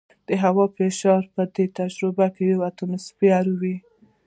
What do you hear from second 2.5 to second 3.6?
یو اټموسفیر